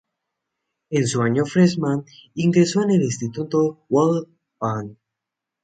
[0.89, 2.03] En su año freshman
[2.33, 4.97] ingresó en el Instituto Woodlawn.